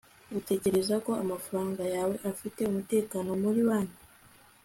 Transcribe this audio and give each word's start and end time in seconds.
utekereza 0.39 0.95
ko 1.05 1.11
amafaranga 1.23 1.83
yawe 1.95 2.15
afite 2.31 2.59
umutekano 2.65 3.29
muri 3.43 3.59
banki 3.67 3.99